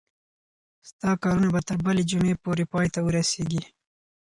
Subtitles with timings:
[0.89, 3.63] ستا کارونه به تر بلې جمعې پورې پای ته ورسیږي.